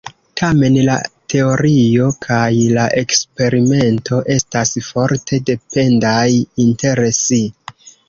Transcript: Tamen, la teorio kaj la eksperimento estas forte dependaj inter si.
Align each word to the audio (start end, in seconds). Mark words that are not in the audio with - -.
Tamen, 0.39 0.77
la 0.87 0.95
teorio 1.33 2.07
kaj 2.27 2.49
la 2.79 2.87
eksperimento 3.03 4.25
estas 4.39 4.75
forte 4.89 5.43
dependaj 5.53 6.27
inter 6.69 7.09
si. 7.25 7.43